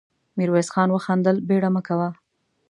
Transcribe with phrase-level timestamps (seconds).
[0.37, 2.09] ميرويس خان وخندل: بېړه مه کوه.